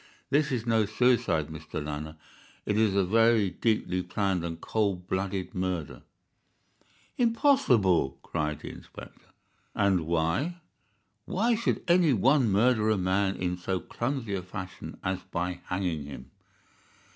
[0.31, 1.75] This is no suicide, Mr.
[1.85, 2.17] Lanner.
[2.65, 6.01] It is a very deeply planned and cold blooded murder."
[7.19, 9.27] "Impossible!" cried the inspector.
[9.75, 10.55] "And why?"
[11.25, 16.05] "Why should any one murder a man in so clumsy a fashion as by hanging
[16.05, 16.31] him?"